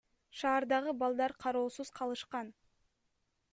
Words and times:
Шаардагы 0.37 0.93
балдар 1.01 1.35
кароосуз 1.45 1.93
калышкан. 2.01 2.47